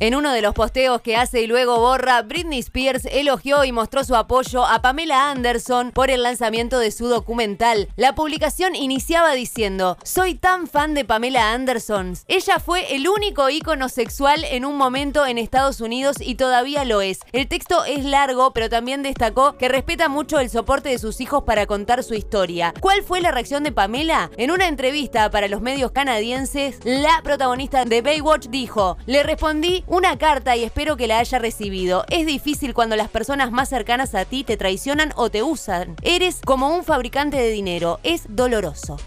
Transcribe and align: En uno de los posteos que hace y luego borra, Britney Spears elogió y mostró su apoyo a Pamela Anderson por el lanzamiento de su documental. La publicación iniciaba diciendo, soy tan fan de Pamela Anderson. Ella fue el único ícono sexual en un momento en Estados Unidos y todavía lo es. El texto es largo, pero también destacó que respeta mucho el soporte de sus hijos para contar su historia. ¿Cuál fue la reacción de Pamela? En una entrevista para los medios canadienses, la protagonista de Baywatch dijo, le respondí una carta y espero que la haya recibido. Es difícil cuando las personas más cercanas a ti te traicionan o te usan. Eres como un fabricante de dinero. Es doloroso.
En 0.00 0.14
uno 0.14 0.32
de 0.32 0.42
los 0.42 0.54
posteos 0.54 1.00
que 1.00 1.16
hace 1.16 1.42
y 1.42 1.48
luego 1.48 1.80
borra, 1.80 2.22
Britney 2.22 2.60
Spears 2.60 3.04
elogió 3.06 3.64
y 3.64 3.72
mostró 3.72 4.04
su 4.04 4.14
apoyo 4.14 4.64
a 4.64 4.80
Pamela 4.80 5.32
Anderson 5.32 5.90
por 5.90 6.08
el 6.08 6.22
lanzamiento 6.22 6.78
de 6.78 6.92
su 6.92 7.08
documental. 7.08 7.88
La 7.96 8.14
publicación 8.14 8.76
iniciaba 8.76 9.32
diciendo, 9.32 9.96
soy 10.04 10.36
tan 10.36 10.68
fan 10.68 10.94
de 10.94 11.04
Pamela 11.04 11.52
Anderson. 11.52 12.16
Ella 12.28 12.60
fue 12.60 12.94
el 12.94 13.08
único 13.08 13.50
ícono 13.50 13.88
sexual 13.88 14.44
en 14.44 14.64
un 14.64 14.76
momento 14.76 15.26
en 15.26 15.36
Estados 15.36 15.80
Unidos 15.80 16.18
y 16.20 16.36
todavía 16.36 16.84
lo 16.84 17.00
es. 17.00 17.18
El 17.32 17.48
texto 17.48 17.84
es 17.84 18.04
largo, 18.04 18.52
pero 18.52 18.68
también 18.68 19.02
destacó 19.02 19.56
que 19.56 19.68
respeta 19.68 20.08
mucho 20.08 20.38
el 20.38 20.48
soporte 20.48 20.90
de 20.90 20.98
sus 20.98 21.20
hijos 21.20 21.42
para 21.42 21.66
contar 21.66 22.04
su 22.04 22.14
historia. 22.14 22.72
¿Cuál 22.80 23.02
fue 23.02 23.20
la 23.20 23.32
reacción 23.32 23.64
de 23.64 23.72
Pamela? 23.72 24.30
En 24.36 24.52
una 24.52 24.68
entrevista 24.68 25.28
para 25.32 25.48
los 25.48 25.60
medios 25.60 25.90
canadienses, 25.90 26.78
la 26.84 27.20
protagonista 27.24 27.84
de 27.84 28.00
Baywatch 28.00 28.46
dijo, 28.46 28.96
le 29.06 29.24
respondí 29.24 29.82
una 29.88 30.18
carta 30.18 30.56
y 30.56 30.64
espero 30.64 30.96
que 30.96 31.06
la 31.06 31.18
haya 31.18 31.38
recibido. 31.38 32.04
Es 32.10 32.26
difícil 32.26 32.74
cuando 32.74 32.96
las 32.96 33.08
personas 33.08 33.50
más 33.50 33.68
cercanas 33.68 34.14
a 34.14 34.24
ti 34.24 34.44
te 34.44 34.56
traicionan 34.56 35.12
o 35.16 35.30
te 35.30 35.42
usan. 35.42 35.96
Eres 36.02 36.40
como 36.44 36.74
un 36.74 36.84
fabricante 36.84 37.36
de 37.38 37.50
dinero. 37.50 37.98
Es 38.02 38.24
doloroso. 38.28 38.98